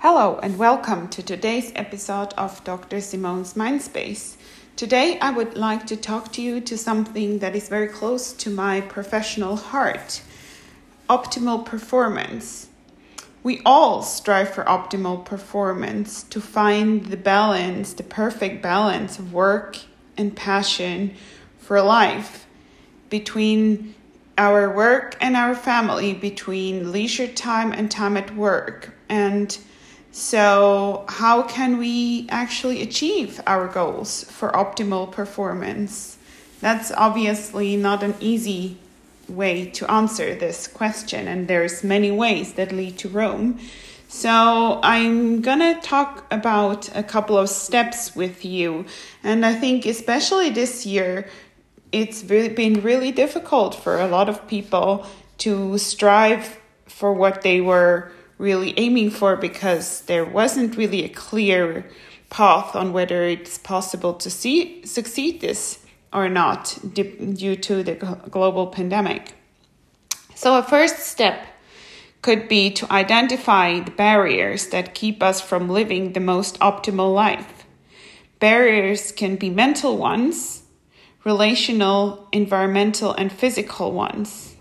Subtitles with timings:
[0.00, 3.00] Hello, and welcome to today's episode of Dr.
[3.00, 4.36] Simone's Mindspace.
[4.76, 8.48] Today, I would like to talk to you to something that is very close to
[8.48, 10.22] my professional heart
[11.10, 12.68] optimal performance.
[13.42, 19.78] We all strive for optimal performance to find the balance, the perfect balance of work
[20.16, 21.16] and passion
[21.58, 22.46] for life
[23.10, 23.96] between
[24.38, 28.94] our work and our family, between leisure time and time at work.
[29.08, 29.58] And
[30.10, 36.16] so, how can we actually achieve our goals for optimal performance?
[36.60, 38.78] That's obviously not an easy
[39.28, 43.60] way to answer this question, and there's many ways that lead to Rome.
[44.08, 48.86] So, I'm gonna talk about a couple of steps with you,
[49.22, 51.28] and I think especially this year,
[51.92, 55.06] it's been really difficult for a lot of people
[55.38, 61.84] to strive for what they were really aiming for because there wasn't really a clear
[62.30, 67.94] path on whether it's possible to see succeed this or not due to the
[68.30, 69.34] global pandemic.
[70.34, 71.46] So a first step
[72.22, 77.66] could be to identify the barriers that keep us from living the most optimal life.
[78.38, 80.62] Barriers can be mental ones,
[81.24, 84.54] relational, environmental, and physical ones.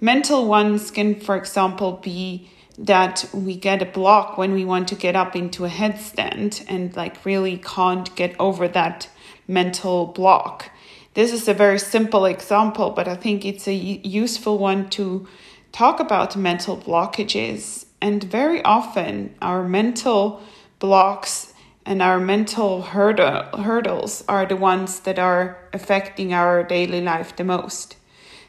[0.00, 4.94] Mental ones can, for example, be that we get a block when we want to
[4.94, 9.08] get up into a headstand and like really can't get over that
[9.48, 10.70] mental block.
[11.14, 15.26] This is a very simple example, but I think it's a useful one to
[15.72, 17.86] talk about mental blockages.
[18.00, 20.40] And very often, our mental
[20.78, 21.52] blocks
[21.84, 27.42] and our mental hurdle, hurdles are the ones that are affecting our daily life the
[27.42, 27.96] most.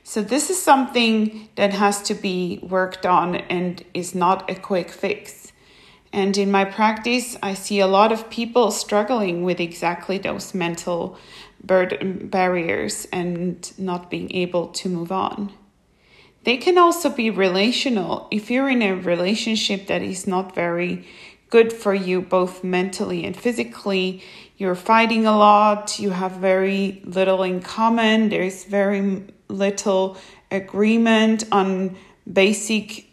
[0.03, 4.89] So, this is something that has to be worked on and is not a quick
[4.89, 5.51] fix.
[6.11, 11.17] And in my practice, I see a lot of people struggling with exactly those mental
[11.63, 15.51] burden, barriers and not being able to move on.
[16.45, 18.27] They can also be relational.
[18.31, 21.05] If you're in a relationship that is not very
[21.49, 24.23] good for you, both mentally and physically,
[24.57, 30.17] you're fighting a lot, you have very little in common, there's very little
[30.51, 31.95] agreement on
[32.31, 33.07] basic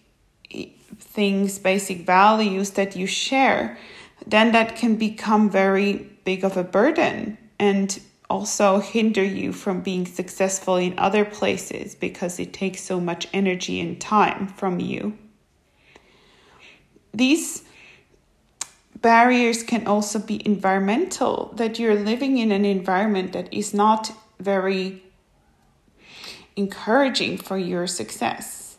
[0.98, 3.76] things, basic values that you share,
[4.26, 10.04] then that can become very big of a burden and also hinder you from being
[10.04, 15.16] successful in other places because it takes so much energy and time from you.
[17.14, 17.62] These
[19.00, 25.02] barriers can also be environmental, that you're living in an environment that is not very
[26.56, 28.78] encouraging for your success.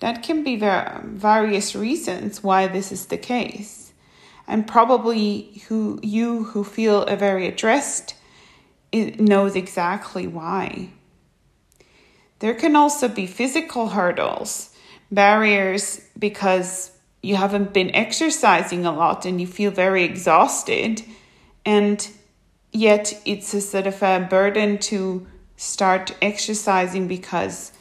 [0.00, 3.92] That can be various reasons why this is the case.
[4.48, 8.16] And probably who you who feel very addressed
[8.92, 10.90] knows exactly why.
[12.40, 14.70] There can also be physical hurdles,
[15.12, 16.90] barriers because
[17.22, 21.02] you haven't been exercising a lot and you feel very exhausted
[21.64, 22.08] and
[22.72, 25.26] yet it's a sort of a burden to
[25.56, 27.72] start exercising because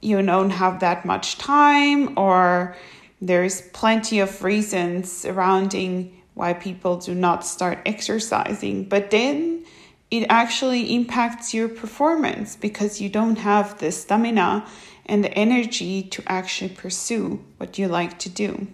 [0.00, 2.76] you don't have that much time or
[3.20, 9.64] there's plenty of reasons surrounding why people do not start exercising but then
[10.10, 14.66] it actually impacts your performance because you don't have the stamina
[15.04, 18.68] and the energy to actually pursue what you like to do.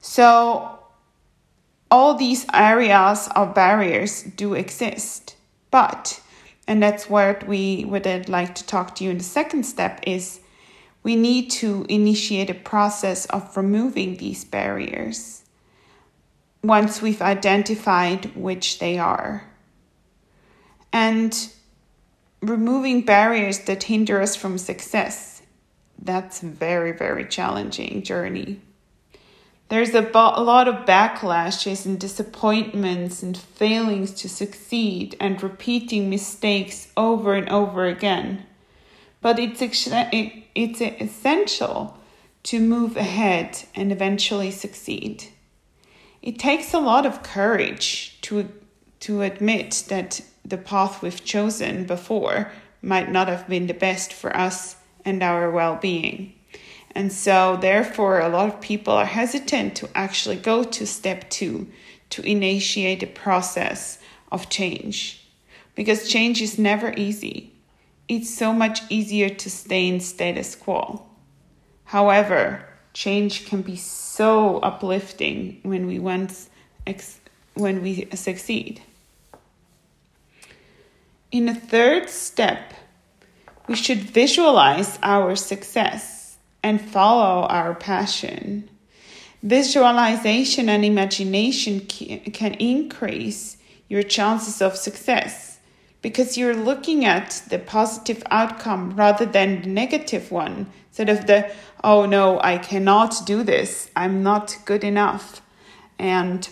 [0.00, 0.78] So,
[1.90, 5.36] all these areas of barriers do exist.
[5.70, 6.20] But,
[6.66, 10.40] and that's what we would like to talk to you in the second step is
[11.02, 15.44] we need to initiate a process of removing these barriers
[16.62, 19.44] once we've identified which they are.
[20.92, 21.50] And
[22.42, 25.42] removing barriers that hinder us from success,
[26.00, 28.60] that's a very, very challenging journey.
[29.68, 36.90] There's a, a lot of backlashes and disappointments and failings to succeed and repeating mistakes
[36.96, 38.46] over and over again.
[39.20, 41.98] But it's, it's essential
[42.44, 45.24] to move ahead and eventually succeed.
[46.22, 48.48] It takes a lot of courage to,
[49.00, 52.50] to admit that the path we've chosen before
[52.80, 56.32] might not have been the best for us and our well being.
[56.98, 61.68] And so, therefore, a lot of people are hesitant to actually go to step two
[62.10, 64.00] to initiate the process
[64.32, 65.24] of change
[65.76, 67.52] because change is never easy.
[68.08, 71.06] It's so much easier to stay in status quo.
[71.84, 76.50] However, change can be so uplifting when we once
[76.84, 77.20] ex-
[77.54, 78.82] when we succeed.
[81.30, 82.74] In the third step,
[83.68, 86.17] we should visualize our success
[86.68, 88.68] and follow our passion.
[89.42, 93.56] Visualization and imagination can increase
[93.88, 95.58] your chances of success
[96.02, 100.66] because you're looking at the positive outcome rather than the negative one.
[100.88, 101.50] Instead of the,
[101.82, 105.40] oh no, I cannot do this, I'm not good enough,
[105.98, 106.48] and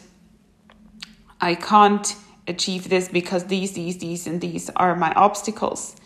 [1.41, 2.17] I can't
[2.49, 5.97] achieve this because these, these, these, and these are my obstacles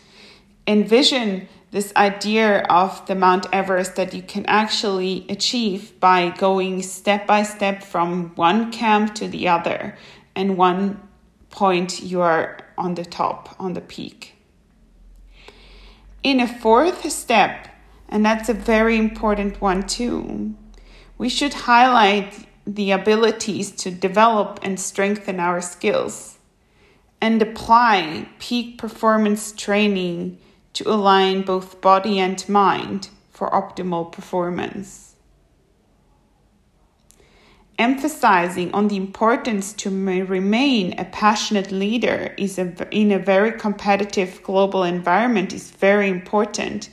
[0.67, 7.25] envision this idea of the Mount Everest that you can actually achieve by going step
[7.25, 9.97] by step from one camp to the other,
[10.35, 11.01] and one
[11.49, 14.35] point you are on the top, on the peak.
[16.23, 17.67] In a fourth step,
[18.09, 20.53] and that's a very important one too,
[21.17, 26.37] we should highlight the abilities to develop and strengthen our skills
[27.21, 30.37] and apply peak performance training
[30.73, 35.15] to align both body and mind for optimal performance.
[37.79, 44.43] Emphasizing on the importance to remain a passionate leader is a, in a very competitive
[44.43, 46.89] global environment is very important.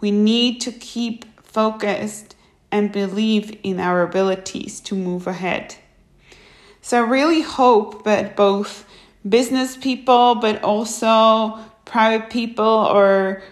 [0.00, 2.36] We need to keep focused
[2.70, 5.74] and believe in our abilities to move ahead.
[6.80, 8.86] So I really hope that both
[9.28, 11.58] business people, but also
[11.90, 13.42] private people or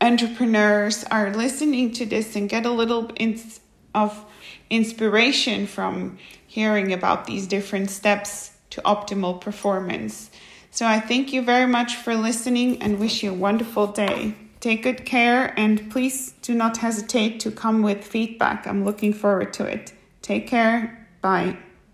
[0.00, 3.60] entrepreneurs are listening to this and get a little ins-
[3.94, 4.24] of
[4.68, 10.30] inspiration from hearing about these different steps to optimal performance.
[10.70, 14.34] So I thank you very much for listening and wish you a wonderful day.
[14.60, 18.66] Take good care and please do not hesitate to come with feedback.
[18.66, 19.92] I'm looking forward to it.
[20.20, 21.08] Take care.
[21.22, 21.56] Bye.